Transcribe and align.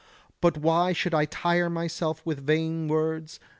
But 0.41 0.57
why 0.57 0.93
should 0.93 1.13
I 1.13 1.25
tire 1.25 1.69
myself 1.69 2.23
with 2.25 2.43
vain 2.43 2.87
words? 2.87 3.39